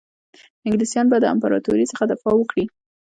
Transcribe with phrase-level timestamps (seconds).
[0.65, 2.65] انګلیسیان به د امپراطوري څخه دفاع وکړي.